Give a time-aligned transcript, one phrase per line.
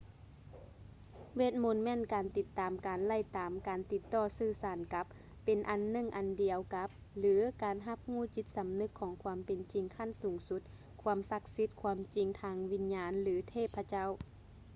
[1.35, 5.05] ເວດມົນ ແມ່ນການຕິດຕາມການໄລ່ຕາມ ການຕິດຕໍ່ສື່ສານກັບ
[5.45, 6.89] ເປັນອັນໜຶ່ງອັນດຽວກັບ
[7.19, 10.61] ຫຼື ການຮັບຮູ້ຈິດສຳນຶກຂອງຄວາມເປັນຈິງຂັ້ນສູງສຸດ
[11.03, 14.09] ຄວາມສັກສິດ ຄວາມຈິງທາງວິນຍານ ຫຼື ເທບພະເຈົ້າ